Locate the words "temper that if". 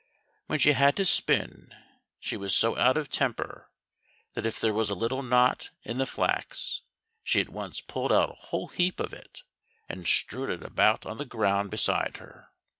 3.11-4.59